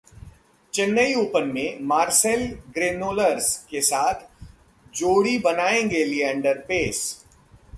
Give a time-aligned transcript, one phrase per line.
[0.73, 2.45] Chennai open में Marcel
[2.73, 4.25] Granollers के साथ
[4.93, 7.03] जोड़ी बनाएंगे लिएंडर पेस